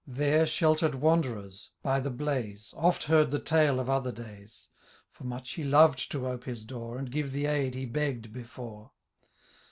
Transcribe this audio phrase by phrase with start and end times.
[0.07, 4.67] There shelter'd wanderers, by the blaz*» Oft heard the tale of other days;
[5.11, 6.97] For much he loved to ope his door.
[6.97, 8.89] And give the aid he begg''d^)efore.